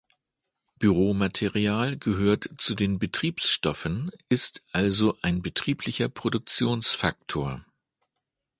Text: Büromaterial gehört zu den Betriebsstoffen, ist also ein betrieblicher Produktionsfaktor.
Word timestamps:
Büromaterial 0.79 1.95
gehört 1.95 2.49
zu 2.59 2.73
den 2.73 2.97
Betriebsstoffen, 2.97 4.09
ist 4.29 4.63
also 4.71 5.15
ein 5.21 5.43
betrieblicher 5.43 6.09
Produktionsfaktor. 6.09 7.63